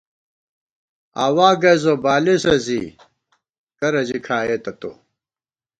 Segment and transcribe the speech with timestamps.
[1.25, 2.81] آوا گَئیس بہ بالېسہ زی،
[3.79, 4.91] کرہ ژی کھائېتہ تو